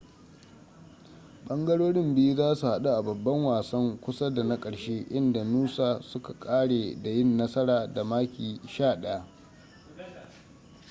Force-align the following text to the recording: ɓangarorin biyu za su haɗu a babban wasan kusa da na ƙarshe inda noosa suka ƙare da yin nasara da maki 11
ɓangarorin 1.45 2.15
biyu 2.15 2.35
za 2.35 2.55
su 2.55 2.65
haɗu 2.67 2.89
a 2.89 3.01
babban 3.01 3.43
wasan 3.45 3.99
kusa 3.99 4.29
da 4.29 4.43
na 4.43 4.59
ƙarshe 4.61 5.05
inda 5.09 5.43
noosa 5.43 6.01
suka 6.01 6.33
ƙare 6.39 6.95
da 7.03 7.09
yin 7.09 7.37
nasara 7.37 7.87
da 7.93 8.03
maki 8.03 8.59
11 8.67 9.23